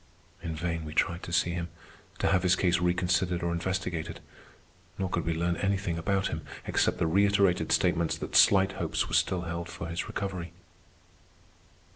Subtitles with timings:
[0.41, 1.67] In vain we tried to see him,
[2.17, 4.19] to have his case reconsidered or investigated.
[4.97, 9.13] Nor could we learn anything about him except the reiterated statements that slight hopes were
[9.13, 10.53] still held for his recovery.